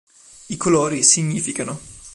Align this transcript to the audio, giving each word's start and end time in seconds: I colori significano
I 0.47 0.57
colori 0.57 1.03
significano 1.03 1.79